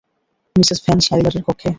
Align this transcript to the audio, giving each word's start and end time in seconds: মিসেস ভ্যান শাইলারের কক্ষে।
মিসেস 0.55 0.79
ভ্যান 0.85 0.99
শাইলারের 0.99 1.43
কক্ষে। 1.47 1.69